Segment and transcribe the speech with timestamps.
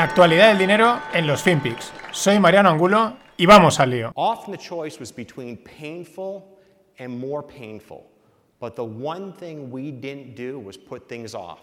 [0.00, 1.92] La actualidad del dinero en los FinPix.
[2.10, 4.12] Soy Mariano Angulo y vamos al lío.
[4.14, 6.58] Often the choice was between painful
[6.98, 8.06] and more painful.
[8.58, 11.58] But the one thing we didn't do was put things off.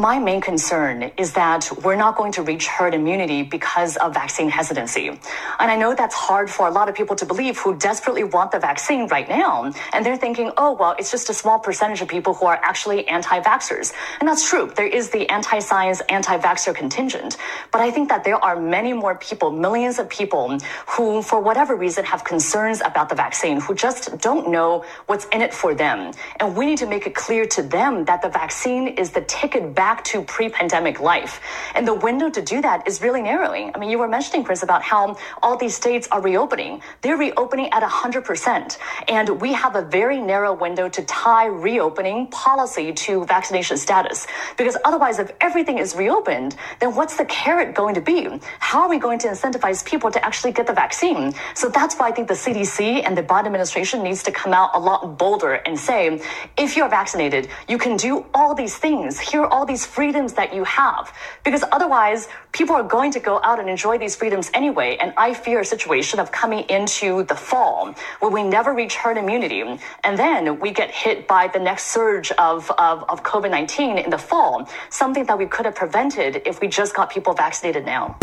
[0.00, 4.48] My main concern is that we're not going to reach herd immunity because of vaccine
[4.48, 5.08] hesitancy.
[5.08, 8.50] And I know that's hard for a lot of people to believe who desperately want
[8.50, 9.70] the vaccine right now.
[9.92, 13.06] And they're thinking, oh, well, it's just a small percentage of people who are actually
[13.08, 13.92] anti vaxxers.
[14.20, 14.72] And that's true.
[14.74, 17.36] There is the anti science, anti vaxxer contingent.
[17.70, 20.56] But I think that there are many more people, millions of people,
[20.86, 25.42] who, for whatever reason, have concerns about the vaccine, who just don't know what's in
[25.42, 26.14] it for them.
[26.40, 29.74] And we need to make it clear to them that the vaccine is the ticket
[29.74, 31.40] back to pre-pandemic life.
[31.74, 33.72] And the window to do that is really narrowing.
[33.74, 36.82] I mean, you were mentioning, Chris, about how all these states are reopening.
[37.02, 38.78] They're reopening at 100%.
[39.08, 44.26] And we have a very narrow window to tie reopening policy to vaccination status.
[44.56, 48.28] Because otherwise, if everything is reopened, then what's the carrot going to be?
[48.58, 51.34] How are we going to incentivize people to actually get the vaccine?
[51.54, 54.70] So that's why I think the CDC and the Biden administration needs to come out
[54.74, 56.20] a lot bolder and say,
[56.56, 59.18] if you're vaccinated, you can do all these things.
[59.18, 61.12] Here are all these freedoms that you have.
[61.44, 64.96] Because otherwise, people are going to go out and enjoy these freedoms anyway.
[65.00, 69.16] And I fear a situation of coming into the fall where we never reach herd
[69.16, 69.62] immunity.
[70.02, 74.10] And then we get hit by the next surge of, of, of COVID 19 in
[74.10, 78.16] the fall, something that we could have prevented if we just got people vaccinated now.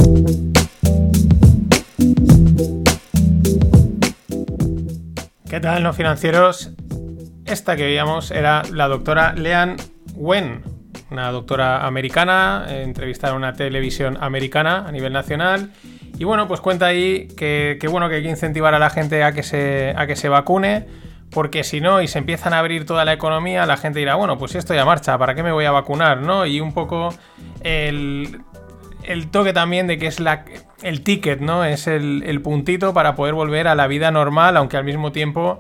[5.49, 6.71] ¿Qué tal, no financieros?
[7.45, 9.77] Esta que veíamos era la doctora Leanne
[10.13, 10.76] Wen,
[11.09, 15.71] una doctora americana, eh, entrevistada en una televisión americana a nivel nacional.
[16.17, 19.31] Y bueno, pues cuenta ahí que, bueno, que hay que incentivar a la gente a
[19.31, 20.87] que se, a que se vacune,
[21.31, 24.37] porque si no, y se empiezan a abrir toda la economía, la gente dirá, bueno,
[24.37, 26.21] pues si esto ya marcha, ¿para qué me voy a vacunar?
[26.21, 26.45] ¿no?
[26.45, 27.13] Y un poco
[27.61, 28.41] el,
[29.03, 30.45] el toque también de que es la,
[30.83, 31.65] el ticket, ¿no?
[31.65, 35.59] Es el, puntito para poder volver a la vida normal, aunque al mismo tiempo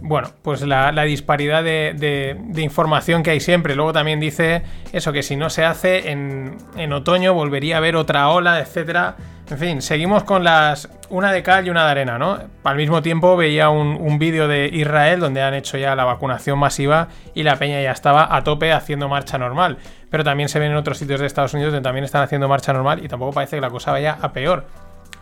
[0.00, 3.74] bueno, pues la, disparidad de, información que hay siempre.
[3.74, 8.28] Luego también dice eso, que si no se hace en, otoño volvería a haber otra
[8.30, 9.16] ola, etcétera.
[9.50, 10.90] En fin, seguimos con las.
[11.08, 12.38] una de cal y una de arena, ¿no?
[12.64, 16.58] Al mismo tiempo veía un, un vídeo de Israel donde han hecho ya la vacunación
[16.58, 19.78] masiva y la peña ya estaba a tope haciendo marcha normal.
[20.10, 22.72] Pero también se ven en otros sitios de Estados Unidos donde también están haciendo marcha
[22.74, 24.66] normal y tampoco parece que la cosa vaya a peor.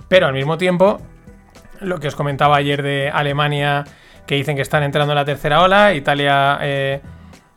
[0.08, 1.00] Pero al mismo tiempo,
[1.80, 3.84] lo que os comentaba ayer de Alemania
[4.26, 7.00] que dicen que están entrando en la tercera ola, Italia eh,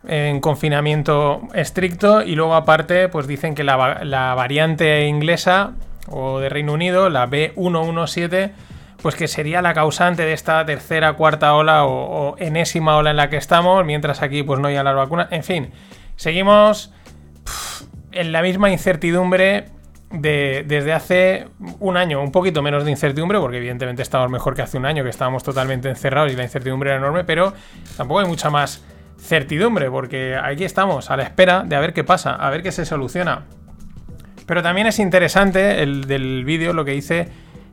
[0.07, 3.75] en confinamiento estricto y luego aparte pues dicen que la,
[4.35, 5.73] variante inglesa
[6.07, 8.51] o de Reino Unido, la B117,
[9.01, 13.29] pues que sería la causante de esta tercera, cuarta ola o, enésima ola en la
[13.29, 15.27] que estamos, mientras aquí pues no hay las vacunas.
[15.31, 15.71] En fin,
[16.15, 16.93] seguimos
[18.11, 19.65] en la misma incertidumbre
[20.11, 21.47] desde hace
[21.79, 25.03] un año, un poquito menos de incertidumbre, porque evidentemente estamos mejor que hace un año,
[25.03, 27.53] que estábamos totalmente encerrados y la incertidumbre era enorme, pero
[27.95, 28.83] tampoco hay mucha más
[29.19, 32.71] certidumbre, porque aquí estamos a la espera de a ver qué pasa, a ver qué
[32.71, 33.45] se soluciona.
[34.47, 37.27] Pero también es interesante el del vídeo lo que dice,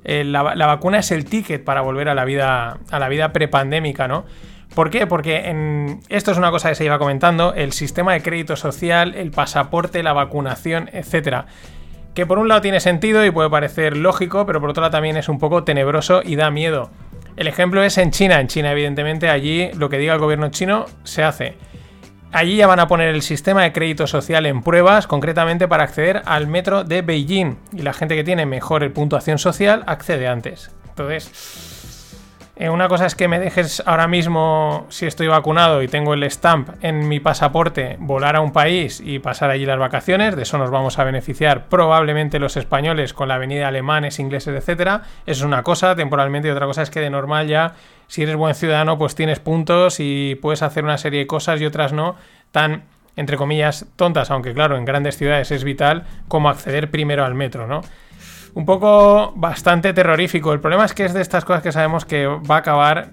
[0.05, 4.09] eh, la, vacuna es el ticket para volver a la vida, a la vida prepandémica,
[4.09, 4.27] ¿no?
[4.75, 5.07] ¿Por qué?
[5.07, 9.31] Porque esto es una cosa que se iba comentando, el sistema de crédito social, el
[9.31, 11.47] pasaporte, la vacunación, etcétera
[12.16, 15.19] que por un lado tiene sentido y puede parecer lógico, pero por otro lado también
[15.19, 16.91] es un poco tenebroso y da miedo.
[17.37, 18.41] El ejemplo es en China.
[18.41, 21.59] En China, evidentemente, allí lo que diga el gobierno chino se hace.
[22.32, 26.22] Allí ya van a poner el sistema de crédito social en pruebas, concretamente para acceder
[26.25, 27.59] al metro de Beijing.
[27.75, 30.71] Y la gente que tiene mejor puntuación social accede antes.
[30.88, 31.76] Entonces,
[32.59, 36.22] eh, una cosa es que me dejes ahora mismo, si estoy vacunado y tengo el
[36.25, 40.34] stamp en mi pasaporte, volar a un país y pasar allí las vacaciones.
[40.37, 44.56] De eso nos vamos a beneficiar probablemente los españoles con la venida de alemanes, ingleses,
[44.56, 45.03] etcétera.
[45.27, 47.75] Eso es una cosa temporalmente y otra cosa es que de normal ya,
[48.06, 51.66] si eres buen ciudadano, pues tienes puntos y puedes hacer una serie de cosas y
[51.66, 52.16] otras no
[52.53, 52.84] tan
[53.16, 57.66] entre comillas tontas, aunque claro, en grandes ciudades es vital como acceder primero al metro,
[57.66, 57.83] ¿no?
[58.57, 60.51] Un poco bastante terrorífico.
[60.55, 63.13] El problema es que es de estas cosas que sabemos que va a acabar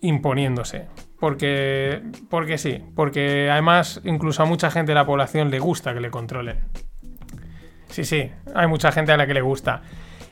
[0.00, 0.86] imponiéndose.
[1.18, 6.00] Porque, porque sí, porque además incluso a mucha gente de la población le gusta que
[6.00, 6.60] le controlen.
[7.88, 9.82] Sí, sí, hay mucha gente a la que le gusta.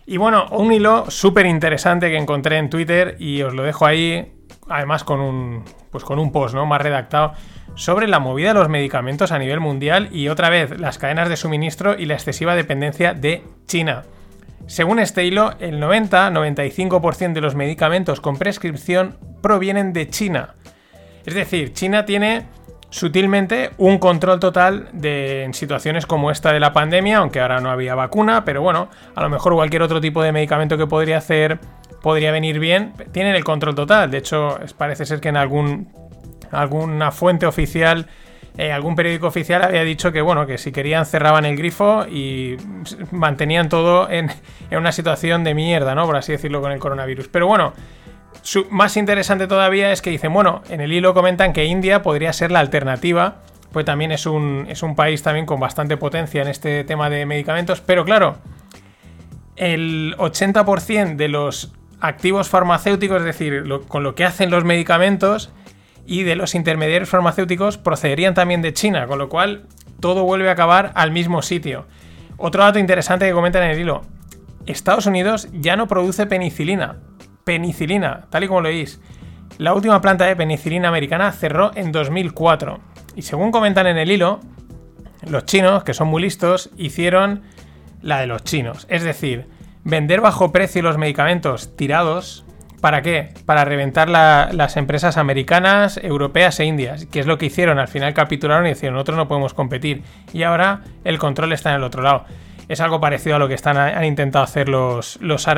[0.07, 4.33] Y bueno, un hilo súper interesante que encontré en Twitter y os lo dejo ahí,
[4.69, 6.67] además con un, pues con un post ¿no?
[6.67, 7.33] más redactado,
[7.75, 11.37] sobre la movida de los medicamentos a nivel mundial y otra vez las cadenas de
[11.37, 14.05] suministro y la excesiva dependencia de China.
[14.67, 20.55] Según este hilo, el 90-95% de los medicamentos con prescripción provienen de China.
[21.25, 22.47] Es decir, China tiene
[22.91, 27.71] sutilmente un control total de en situaciones como esta de la pandemia, aunque ahora no
[27.71, 31.59] había vacuna, pero bueno, a lo mejor cualquier otro tipo de medicamento que podría hacer
[32.03, 34.11] podría venir bien, tienen el control total.
[34.11, 35.89] De hecho, parece ser que en algún
[36.53, 38.07] alguna fuente oficial
[38.58, 42.56] eh, algún periódico oficial había dicho que bueno, que si querían cerraban el grifo y
[43.11, 44.31] mantenían todo en,
[44.70, 46.06] una situación de mierda, ¿no?
[46.06, 47.29] Por así decirlo con el coronavirus.
[47.29, 47.75] Pero bueno,
[48.70, 52.50] más interesante todavía es que dicen, bueno, en el hilo comentan que India podría ser
[52.50, 53.43] la alternativa,
[53.73, 57.26] pues también es un, es un país también con bastante potencia en este tema de
[57.26, 58.38] medicamentos, pero claro,
[59.56, 65.50] el 80% de los activos farmacéuticos, es decir, con lo que hacen los medicamentos
[66.06, 69.67] y de los intermediarios farmacéuticos procederían también de China, con lo cual
[70.00, 71.87] todo vuelve a acabar al mismo sitio.
[72.37, 74.03] Otro dato interesante que comentan en el hilo,
[74.67, 76.97] Estados Unidos ya no produce penicilina,
[77.44, 79.00] penicilina, tal y como lo veis.
[79.58, 82.81] La última planta de penicilina americana cerró en 2004.
[83.14, 84.41] Y según comentan en el hilo,
[85.26, 87.43] los chinos, que son muy listos, hicieron
[88.02, 88.87] la de los chinos.
[88.91, 89.47] Es decir,
[89.85, 92.44] vender bajo precio los medicamentos tirados.
[92.87, 93.31] ¿Para qué?
[93.47, 97.06] Para reventar las empresas americanas, europeas e indias.
[97.06, 97.81] Que es lo que hicieron.
[97.81, 100.05] Al final capitularon y dijeron, nosotros no podemos competir.
[100.33, 102.27] Y ahora el control está en el otro lado.
[102.69, 105.49] Es algo parecido a lo que están, han intentado hacer los, los,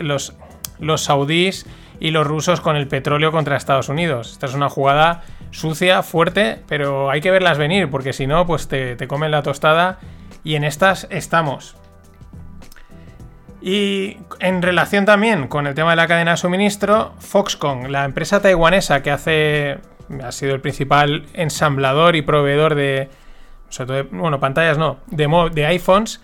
[0.00, 0.34] los
[0.80, 1.64] los saudíes
[2.00, 4.32] y los rusos con el petróleo contra Estados Unidos.
[4.32, 5.22] Esta es una jugada
[5.52, 10.00] sucia, fuerte, pero hay que verlas venir, porque si no, pues te, comen la tostada
[10.42, 11.76] y en estas estamos.
[13.66, 18.42] Y en relación también con el tema de la cadena de suministro, Foxconn, la empresa
[18.42, 19.78] taiwanesa que hace
[20.22, 23.08] ha sido el principal ensamblador y proveedor de,
[24.10, 26.20] bueno, pantallas no, de, iPhones,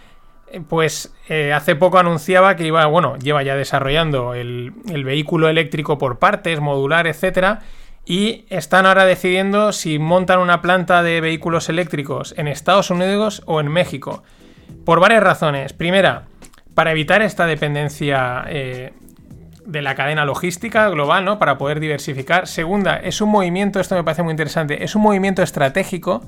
[0.69, 6.19] pues eh, hace poco anunciaba que iba, bueno, lleva ya desarrollando el, vehículo eléctrico por
[6.19, 7.61] partes, modular, etcétera,
[8.05, 13.61] y están ahora decidiendo si montan una planta de vehículos eléctricos en Estados Unidos o
[13.61, 14.25] en México.
[14.85, 15.73] Por varias razones.
[15.73, 16.27] Primera,
[16.75, 18.93] para evitar esta dependencia eh,
[19.67, 21.39] de la cadena logística global, ¿no?
[21.39, 22.47] Para poder diversificar.
[22.47, 26.23] Segunda, es un movimiento, esto me parece muy interesante, es un movimiento estratégico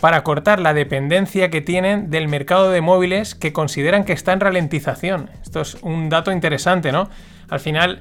[0.00, 4.40] para cortar la dependencia que tienen del mercado de móviles que consideran que está en
[4.40, 5.30] ralentización.
[5.42, 7.10] Esto es un dato interesante, ¿no?
[7.48, 8.00] Al final,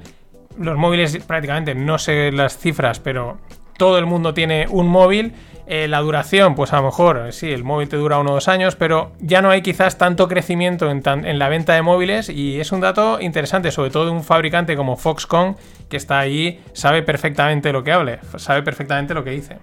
[0.60, 3.40] los móviles prácticamente, no sé las cifras, pero
[3.78, 5.34] todo el mundo tiene un móvil.
[5.70, 8.48] Eh, la duración, pues a lo mejor, sí, el móvil te dura uno o dos
[8.48, 12.72] años, pero ya no hay quizás tanto crecimiento en, la venta de móviles y es
[12.72, 15.58] un dato interesante, sobre todo de un fabricante como Foxconn,
[15.90, 19.58] que está ahí, sabe perfectamente lo que hable, sabe perfectamente lo que dice.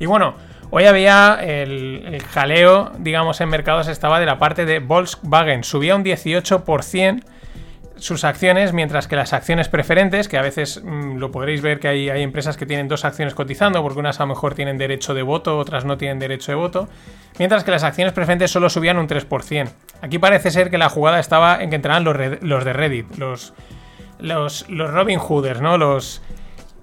[0.00, 0.34] Y bueno,
[0.72, 5.64] Hoy había el, jaleo, digamos, en mercados estaba de la parte de Volkswagen.
[5.64, 7.24] Subía un 18%
[8.00, 11.88] sus acciones, mientras que las acciones preferentes, que a veces mm, lo podréis ver que
[11.88, 15.14] hay, hay, empresas que tienen dos acciones cotizando, porque unas a lo mejor tienen derecho
[15.14, 16.88] de voto, otras no tienen derecho de voto,
[17.38, 19.70] mientras que las acciones preferentes solo subían un 3%.
[20.02, 23.52] Aquí parece ser que la jugada estaba en que entraran los, los de Reddit, los,
[24.18, 25.78] los, los Robin Hooders, ¿no?
[25.78, 26.22] Los,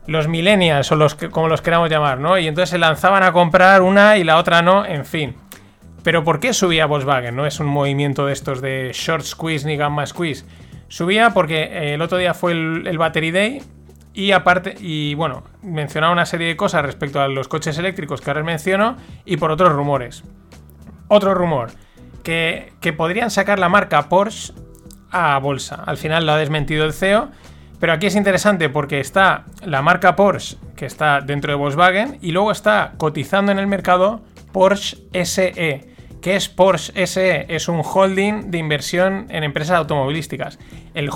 [0.06, 2.38] los millennials o los que, como los queramos llamar, ¿no?
[2.38, 5.36] Y entonces se lanzaban a comprar una y la otra no, en fin.
[6.04, 7.36] Pero ¿por qué subía Volkswagen?
[7.36, 10.46] No es un movimiento de estos de short squeeze ni gamma squeeze.
[10.88, 13.62] Subía porque eh, el otro día fue el, Battery Day
[14.14, 18.30] y aparte, y bueno, mencionaba una serie de cosas respecto a los coches eléctricos que
[18.30, 20.24] ahora menciono y por otros rumores.
[21.08, 21.70] Otro rumor,
[22.24, 24.54] que, que podrían sacar la marca Porsche
[25.12, 25.84] a bolsa.
[25.86, 27.30] Al final lo ha desmentido el CEO
[27.80, 32.32] pero aquí es interesante porque está la marca Porsche, que está dentro de Volkswagen, y
[32.32, 34.22] luego está cotizando en el mercado
[34.52, 35.97] Porsche SE.
[36.22, 37.46] ¿Qué es Porsche SE?
[37.48, 40.60] Es un holding de inversión en empresas automovilísticas.
[40.94, 41.10] El,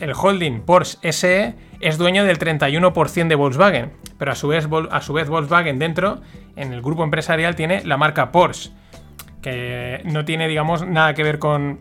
[0.00, 5.00] el holding Porsche SE es dueño del 31% de Volkswagen, pero a su, vez, a
[5.00, 6.20] su vez Volkswagen dentro,
[6.56, 8.70] en el grupo empresarial, tiene la marca Porsche,
[9.42, 11.78] que no tiene, digamos, nada que ver con...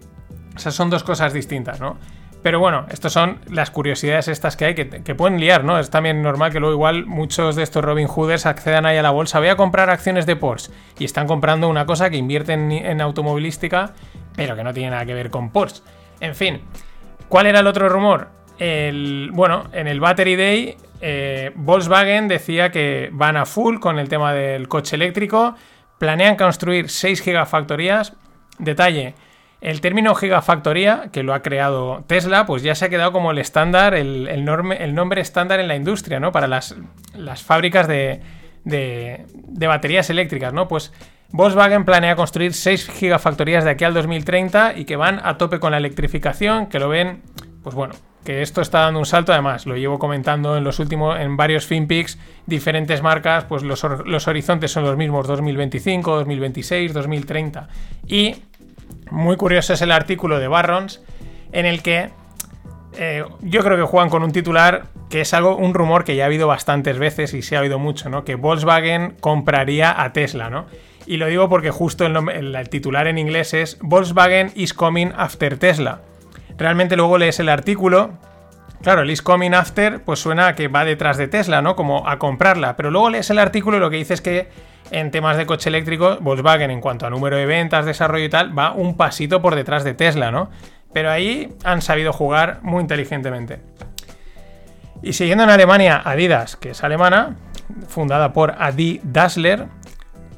[0.56, 1.98] O sea, son dos cosas distintas, ¿no?
[2.44, 5.80] Pero bueno, estas son las curiosidades estas que hay que, pueden liar, ¿no?
[5.80, 9.12] Es también normal que luego igual muchos de estos Robin Hooders accedan ahí a la
[9.12, 9.40] bolsa.
[9.40, 13.94] Voy a comprar acciones de Porsche y están comprando una cosa que invierten en automovilística,
[14.36, 15.82] pero que no tiene nada que ver con Porsche.
[16.20, 16.62] En fin,
[17.28, 18.30] ¿cuál era el otro rumor?
[18.60, 24.34] Bueno, en el Battery Day, eh, Volkswagen decía que van a full con el tema
[24.34, 25.56] del coche eléctrico,
[25.98, 28.14] planean construir 6 gigafactorías.
[28.58, 29.14] Detalle,
[29.62, 33.40] el término gigafactoría, que lo ha creado Tesla, pues ya se ha quedado como el
[33.40, 36.32] estándar, el, nombre estándar en la industria, ¿no?
[36.32, 36.76] Para las,
[37.44, 38.22] fábricas de,
[39.56, 40.68] baterías eléctricas, ¿no?
[40.68, 40.94] Pues
[41.30, 45.72] Volkswagen planea construir 6 gigafactorías de aquí al 2030 y que van a tope con
[45.72, 47.24] la electrificación, que lo ven,
[47.64, 51.20] pues bueno, que esto está dando un salto, además, lo llevo comentando en los últimos,
[51.20, 57.68] en varios FinPix, diferentes marcas, pues los horizontes son los mismos, 2025, 2026, 2030.
[58.08, 58.36] Y
[59.12, 61.02] muy curioso es el artículo de Barrons,
[61.52, 62.10] en el que
[62.98, 66.24] eh, yo creo que juegan con un titular que es algo, un rumor que ya
[66.24, 68.24] ha habido bastantes veces y se ha oído mucho, ¿no?
[68.24, 70.66] Que Volkswagen compraría a Tesla, ¿no?
[71.06, 76.02] Y lo digo porque justo el, titular en inglés es Volkswagen is coming after Tesla.
[76.58, 78.18] Realmente luego lees el artículo
[78.82, 81.76] Claro, el is coming after, pues suena a que va detrás de Tesla, ¿no?
[81.76, 82.76] Como a comprarla.
[82.76, 84.50] Pero luego lees el artículo y lo que dice es que
[84.92, 88.58] en temas de coche eléctrico, Volkswagen, en cuanto a número de ventas, desarrollo y tal,
[88.58, 90.50] va un pasito por detrás de Tesla, ¿no?
[90.94, 93.60] Pero ahí han sabido jugar muy inteligentemente.
[95.02, 97.36] Y siguiendo en Alemania, Adidas, que es alemana,
[97.88, 99.68] fundada por Adi Dassler,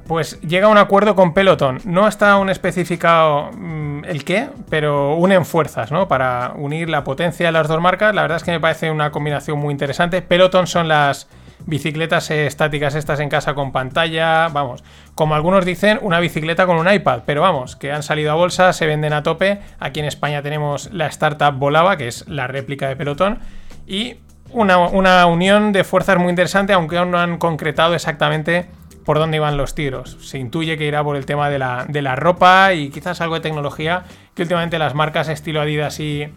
[0.08, 1.80] pues llega a un acuerdo con Peloton.
[1.86, 6.08] No está aún especificado mm, el qué, pero unen fuerzas, ¿no?
[6.08, 8.16] Para unir la potencia de las dos marcas.
[8.16, 10.24] La verdad es que me parece una combinación muy interesante.
[10.24, 11.28] Peloton son las
[11.70, 14.84] bicicletas estáticas estas en casa con pantalla, vamos,
[15.16, 18.74] como algunos dicen, una bicicleta con un iPad, pero vamos, que han salido a bolsa,
[18.74, 19.60] se venden a tope.
[19.80, 23.40] Aquí en España tenemos la startup Volava, que es la réplica de Peloton,
[23.88, 24.18] y
[24.52, 28.68] una, una unión de fuerzas muy interesante, aunque aún no han concretado exactamente
[29.10, 30.18] por dónde iban los tiros.
[30.22, 34.04] Se intuye que irá por el tema de la, ropa y quizás algo de tecnología,
[34.36, 36.32] que últimamente las marcas estilo Adidas y,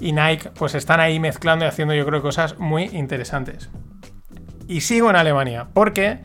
[0.00, 3.70] Nike pues están ahí mezclando y haciendo yo creo cosas muy interesantes.
[4.70, 6.18] Y sigo en Alemania, porque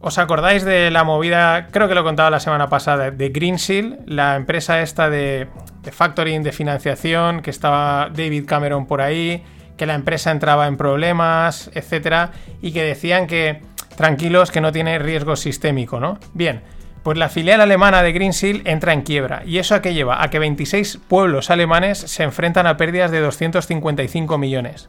[0.00, 4.36] ¿Os acordáis de la movida, creo que lo contaba la semana pasada, de Greensill, la
[4.36, 5.48] empresa esta de,
[5.82, 9.42] de, factoring, de financiación, que estaba David Cameron por ahí,
[9.76, 12.30] que la empresa entraba en problemas, etcétera,
[12.62, 13.60] y que decían que
[13.96, 16.20] tranquilos que no tiene riesgo sistémico, ¿no?
[16.32, 16.62] Bien,
[17.02, 19.42] pues la filial alemana de Greensill entra en quiebra.
[19.44, 20.22] ¿Y eso a qué lleva?
[20.22, 24.86] A que 26 pueblos alemanes se enfrentan a pérdidas de 255 millones.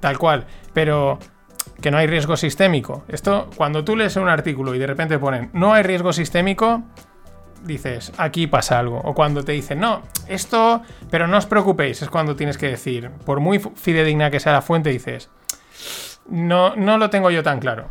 [0.00, 0.46] Tal cual.
[0.72, 1.20] Pero
[1.80, 3.04] que no hay riesgo sistémico.
[3.08, 6.82] Esto, cuando tú lees un artículo y de repente ponen no hay riesgo sistémico,
[7.64, 9.00] dices, aquí pasa algo.
[9.04, 13.10] O cuando te dicen, no, esto, pero no os preocupéis, es cuando tienes que decir,
[13.24, 15.30] por muy fidedigna que sea la fuente, dices,
[16.28, 17.88] no, no lo tengo yo tan claro.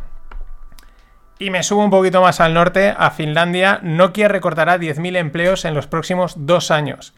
[1.40, 3.78] Y me subo un poquito más al norte, a Finlandia.
[3.82, 7.14] Nokia recortará 10.000 empleos en los próximos dos años.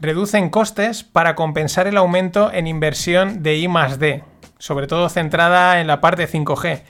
[0.00, 4.24] Reducen costes para compensar el aumento en inversión de I +D,
[4.62, 6.82] sobre todo centrada en la parte 5G.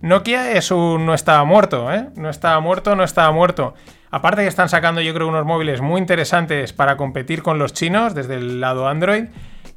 [0.00, 2.08] Nokia es un no estaba muerto, ¿eh?
[2.16, 3.74] No estaba muerto, no estaba muerto.
[4.10, 8.16] Aparte que están sacando yo creo unos móviles muy interesantes para competir con los chinos
[8.16, 9.26] desde el lado Android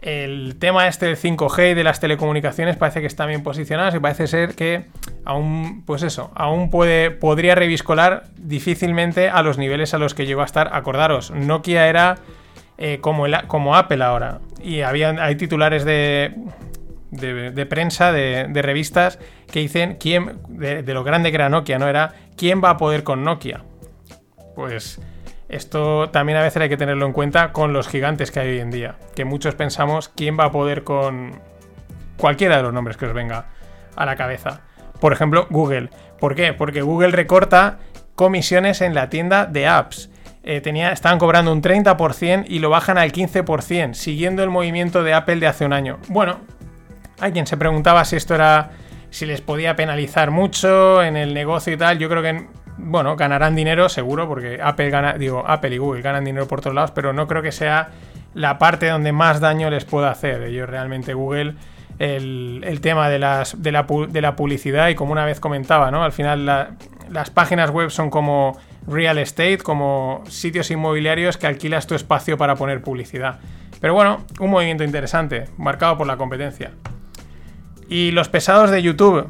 [0.01, 3.99] el tema este del 5G y de las telecomunicaciones parece que está bien posicionado y
[3.99, 4.85] parece ser que
[5.23, 10.41] aún, pues eso, aún puede, podría reviscolar difícilmente a los niveles a los que llegó
[10.41, 10.71] a estar.
[10.73, 12.17] Acordaros, Nokia era
[12.79, 16.35] eh, como, como Apple ahora y había, hay titulares de,
[17.17, 19.19] de, prensa, de, revistas
[19.51, 21.87] que dicen quién, de, lo grande que era Nokia, ¿no?
[21.87, 23.63] Era quién va a poder con Nokia.
[24.55, 24.99] Pues
[25.49, 28.59] esto también a veces hay que tenerlo en cuenta con los gigantes que hay hoy
[28.59, 28.95] en día.
[29.15, 31.39] Que muchos pensamos quién va a poder con
[32.17, 33.47] cualquiera de los nombres que os venga
[33.95, 34.61] a la cabeza.
[34.99, 35.89] Por ejemplo, Google.
[36.19, 36.53] ¿Por qué?
[36.53, 37.79] Porque Google recorta
[38.15, 40.09] comisiones en la tienda de apps.
[40.43, 45.37] Eh, estaban cobrando un 30% y lo bajan al 15%, siguiendo el movimiento de Apple
[45.37, 45.99] de hace un año.
[46.07, 46.39] Bueno,
[47.19, 48.71] hay quien se preguntaba si esto era.
[49.09, 51.97] si les podía penalizar mucho en el negocio y tal.
[51.97, 52.47] Yo creo que
[52.77, 56.91] bueno, ganarán dinero seguro, porque Apple digo, Apple y Google ganan dinero por todos lados,
[56.91, 57.89] pero no creo que sea
[58.33, 60.43] la parte donde más daño les pueda hacer.
[60.43, 61.55] Ellos realmente Google,
[61.97, 66.03] el, tema de, la, publicidad, y como una vez comentaba, ¿no?
[66.03, 66.45] Al final
[67.09, 72.55] las páginas web son como real estate, como sitios inmobiliarios que alquilas tu espacio para
[72.55, 73.39] poner publicidad.
[73.81, 76.71] Pero bueno, un movimiento interesante, marcado por la competencia.
[77.89, 79.27] Y los pesados de YouTube,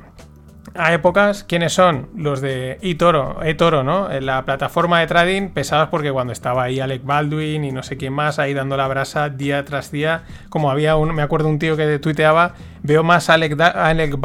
[0.74, 2.10] a épocas, ¿quiénes son?
[2.16, 4.12] Los de eToro, eToro, ¿no?
[4.12, 7.98] En la plataforma de trading, pesados porque cuando estaba ahí Alec Baldwin y no sé
[7.98, 11.60] quién más, ahí dando la brasa día tras día, como había un, me acuerdo un
[11.60, 14.18] tío que tuiteaba, veo más a Alec, Alec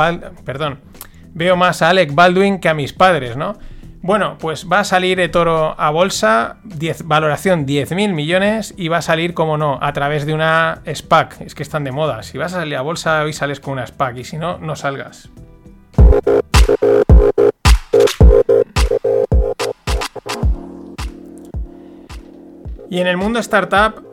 [0.45, 0.81] perdón,
[1.35, 3.59] veo más a Alec Baldwin que a mis padres, ¿no?
[4.03, 9.03] Bueno, pues va a salir eToro a bolsa, 10, valoración 10.000 millones y va a
[9.03, 11.41] salir, como no, a través de una SPAC.
[11.43, 12.25] Es que están de moda.
[12.25, 14.75] Si vas a salir a bolsa, hoy sales con una SPAC y si no, no
[14.75, 15.31] salgas.
[22.91, 24.05] Y en el mundo startup,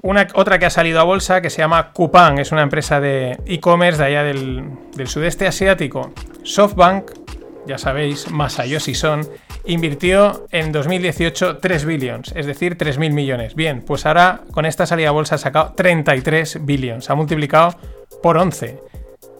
[0.00, 3.38] una, otra que ha salido a bolsa que se llama Coupang, es una empresa de
[3.44, 4.64] e-commerce de allá del,
[5.04, 6.10] sudeste asiático.
[6.42, 7.19] SoftBank,
[7.66, 9.26] ya sabéis, Masayoshi Son,
[9.64, 13.54] invirtió en 2018 3 billions, es decir, 3.000 millones.
[13.54, 17.76] Bien, pues ahora con esta salida a bolsa ha sacado 33 billions, ha multiplicado
[18.22, 18.82] por 11.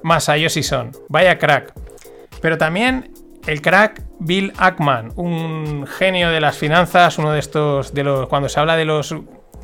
[0.02, 0.92] Más a ellos y son.
[1.08, 1.72] Vaya crack.
[2.40, 3.12] Pero también
[3.46, 8.48] el crack Bill Ackman, un genio de las finanzas, uno de estos, de los, cuando
[8.48, 9.14] se habla de los,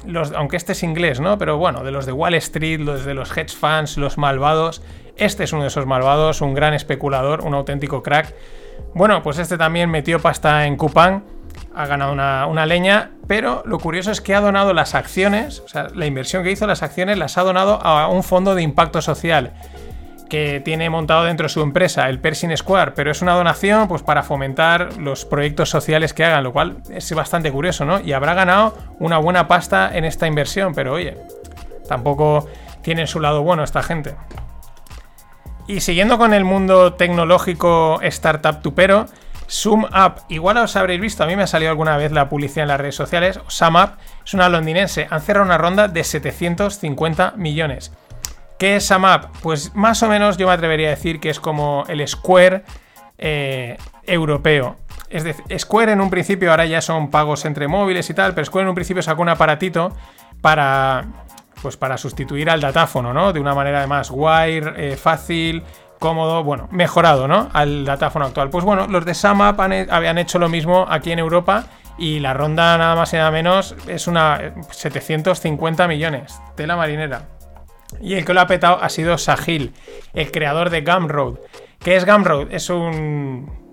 [0.07, 1.39] los, aunque este es inglés, ¿no?
[1.39, 4.83] Pero bueno, de los de Wall Street, los de los hedge funds, los malvados,
[5.17, 8.35] este es uno de esos malvados, un gran especulador, un auténtico crack.
[8.95, 11.23] Bueno, pues este también metió pasta en Coupang,
[11.75, 15.69] ha ganado una, una, leña, pero lo curioso es que ha donado las acciones, o
[15.69, 19.01] sea, la inversión que hizo las acciones las ha donado a un fondo de impacto
[19.03, 19.55] social
[20.29, 24.03] que tiene montado dentro de su empresa, el Pershing Square, pero es una donación pues,
[24.03, 28.01] para fomentar los proyectos sociales que hagan, lo cual es bastante curioso, ¿no?
[28.01, 31.17] Y habrá ganado una buena pasta en esta inversión, pero oye,
[31.89, 32.49] tampoco
[32.83, 34.17] tiene su lado bueno esta gente.
[35.69, 39.07] Y siguiendo con el mundo tecnológico startup tupero,
[39.49, 42.69] SumUp, igual os habréis visto, a mí me ha salido alguna vez la publicidad en
[42.69, 43.91] las redes sociales, SumUp
[44.25, 47.93] es una londinense, han cerrado una ronda de 750 millones.
[48.59, 49.27] ¿Qué es SumUp?
[49.43, 52.65] Pues más o menos yo me atrevería a decir que es como el Square
[53.19, 54.77] eh, europeo.
[55.11, 58.47] Es decir, Square en un principio ahora ya son pagos entre móviles y tal, pero
[58.47, 59.95] Square en un principio sacó un aparatito
[60.41, 61.05] para,
[61.61, 63.33] pues para sustituir al datáfono, ¿no?
[63.33, 65.63] De una manera además wire, eh, fácil,
[65.99, 67.51] cómodo, bueno, mejorado, ¿no?
[67.53, 68.49] Al datáfono actual.
[68.49, 71.67] Pues bueno, los de SumUp habían hecho lo mismo aquí en Europa
[71.99, 76.41] y la ronda nada más y nada menos es una 750 eh, millones.
[76.55, 77.36] Tela marinera.
[78.01, 79.73] Y el que lo ha petado ha sido Sahil,
[80.15, 81.37] el creador de Gumroad.
[81.79, 82.53] ¿Qué es Gumroad?
[82.53, 83.65] Es un.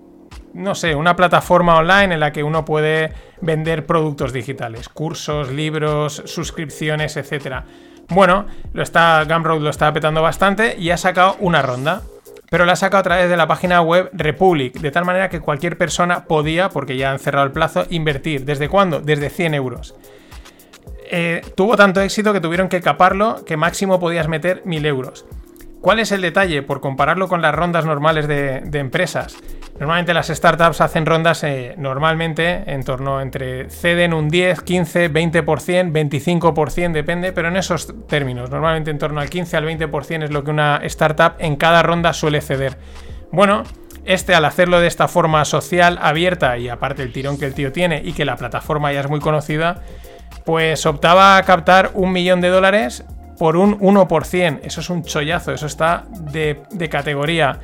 [0.52, 6.22] No sé, una plataforma online en la que uno puede vender productos digitales, cursos, libros,
[6.26, 7.64] suscripciones, etc.
[8.08, 12.02] Bueno, lo está, Gumroad lo está petando bastante y ha sacado una ronda.
[12.50, 15.40] Pero la ha sacado a través de la página web Republic, de tal manera que
[15.40, 18.44] cualquier persona podía, porque ya han cerrado el plazo, invertir.
[18.44, 19.00] ¿Desde cuándo?
[19.00, 19.96] Desde 100 euros.
[21.16, 25.24] Eh, tuvo tanto éxito que tuvieron que caparlo que máximo podías meter 1000 euros.
[25.80, 26.62] ¿Cuál es el detalle?
[26.62, 29.36] Por compararlo con las rondas normales de, empresas.
[29.78, 35.92] Normalmente las startups hacen rondas eh, normalmente en torno entre ceden un 10, 15, 20%,
[35.92, 40.42] 25%, depende, pero en esos términos, normalmente en torno al 15 al 20% es lo
[40.42, 42.76] que una startup en cada ronda suele ceder.
[43.30, 43.62] Bueno,
[44.04, 47.70] este al hacerlo de esta forma social, abierta y aparte el tirón que el tío
[47.70, 49.84] tiene y que la plataforma ya es muy conocida,
[50.44, 53.04] pues optaba a captar un millón de dólares
[53.38, 54.60] por un 1%.
[54.62, 57.60] Eso es un chollazo, eso está de, categoría.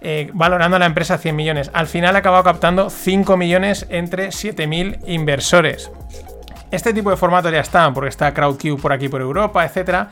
[0.00, 1.70] Eh, valorando a la empresa 100 millones.
[1.72, 5.90] Al final ha acabado captando 5 millones entre 7.000 inversores.
[6.70, 10.08] Este tipo de formatos ya están, porque está CrowdCube por aquí por Europa, etc.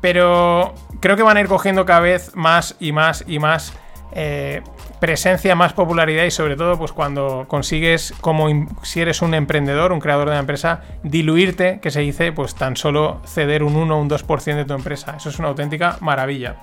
[0.00, 3.74] Pero creo que van a ir cogiendo cada vez más y más y más
[4.12, 4.62] eh,
[5.00, 8.48] presencia, más popularidad y sobre todo pues cuando consigues como
[8.82, 12.76] si eres un emprendedor, un creador de una empresa, diluirte, que se dice, pues tan
[12.76, 15.14] solo ceder un 1 o un 2% de tu empresa.
[15.16, 16.56] Eso es una auténtica maravilla.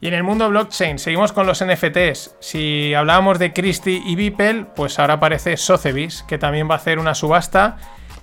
[0.00, 2.36] Y en el mundo blockchain, seguimos con los NFTs.
[2.38, 7.00] Si hablábamos de Christie y Beeple, pues ahora aparece Sotheby's, que también va a hacer
[7.00, 7.78] una subasta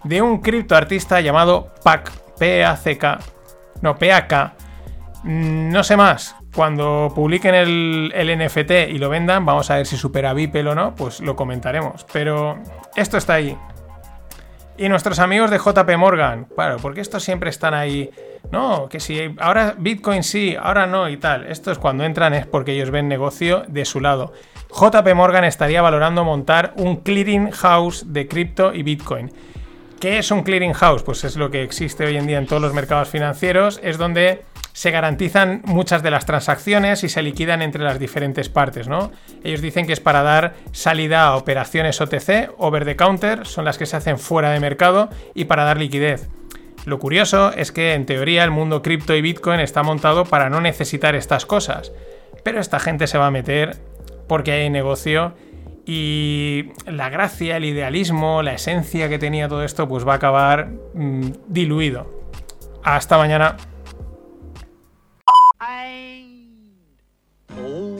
[0.05, 3.19] de un criptoartista llamado PAC, P-A-C-K,
[3.81, 4.53] no, P-A-K.
[5.23, 9.97] Mm, no sé más, cuando publiquen el, NFT y lo vendan, vamos a ver si
[9.97, 12.05] supera Beeple o no, pues lo comentaremos.
[12.13, 12.57] Pero
[12.95, 13.57] esto está ahí.
[14.77, 18.09] Y nuestros amigos de JP Morgan, claro, porque estos siempre están ahí.
[18.51, 21.45] No, que si ahora Bitcoin sí, ahora no y tal.
[21.47, 24.33] Esto es cuando entran es porque ellos ven negocio de su lado.
[24.69, 29.31] JP Morgan estaría valorando montar un clearing house de cripto y Bitcoin.
[29.99, 31.03] ¿Qué es un clearing house?
[31.03, 33.79] Pues es lo que existe hoy en día en todos los mercados financieros.
[33.81, 34.43] Es donde
[34.75, 39.09] se garantizan muchas de las transacciones y se liquidan entre las diferentes partes, ¿no?
[39.41, 43.77] Ellos dicen que es para dar salida a operaciones OTC, over the counter, son las
[43.77, 46.27] que se hacen fuera de mercado y para dar liquidez.
[46.83, 50.59] Lo curioso es que en teoría el mundo cripto y Bitcoin está montado para no
[50.59, 51.93] necesitar estas cosas,
[52.43, 53.77] pero esta gente se va a meter
[54.27, 55.35] porque hay negocio
[55.85, 60.67] y la gracia, el idealismo, la esencia que tenía todo esto pues va a acabar
[60.93, 62.25] mm, diluido.
[62.83, 63.55] Hasta mañana.